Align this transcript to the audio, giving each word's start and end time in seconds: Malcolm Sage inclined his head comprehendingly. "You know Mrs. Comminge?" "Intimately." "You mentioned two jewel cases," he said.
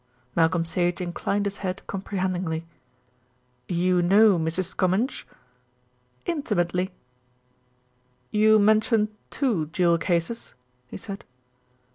Malcolm 0.35 0.65
Sage 0.65 0.99
inclined 0.99 1.45
his 1.45 1.57
head 1.57 1.83
comprehendingly. 1.85 2.65
"You 3.67 4.01
know 4.01 4.39
Mrs. 4.39 4.75
Comminge?" 4.75 5.27
"Intimately." 6.25 6.89
"You 8.31 8.57
mentioned 8.57 9.09
two 9.29 9.67
jewel 9.67 9.99
cases," 9.99 10.55
he 10.87 10.97
said. 10.97 11.23